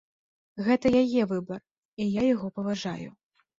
Гэта 0.67 0.91
яе 1.01 1.21
выбар 1.33 1.61
і 2.01 2.09
я 2.19 2.27
яго 2.35 2.53
паважаю. 2.59 3.09